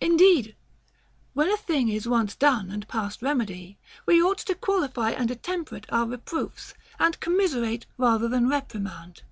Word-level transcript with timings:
Indeed, 0.00 0.54
when 1.34 1.50
a 1.50 1.56
thing 1.56 1.88
is 1.88 2.06
once 2.06 2.36
done 2.36 2.70
and 2.70 2.86
past 2.86 3.20
remedy, 3.20 3.78
we 4.06 4.22
ought 4.22 4.38
to 4.38 4.54
qualify 4.54 5.10
and 5.10 5.28
attemperate 5.28 5.86
our 5.88 6.06
reproofs, 6.06 6.74
and 7.00 7.18
commis 7.18 7.52
erate 7.52 7.84
rather 7.98 8.28
than 8.28 8.48
reprimand. 8.48 9.22